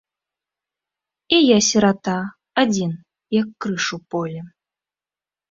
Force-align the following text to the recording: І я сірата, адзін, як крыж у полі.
І 1.37 1.37
я 1.39 1.57
сірата, 1.67 2.15
адзін, 2.63 2.91
як 3.39 3.47
крыж 3.67 3.87
у 4.01 4.01
полі. 4.17 4.39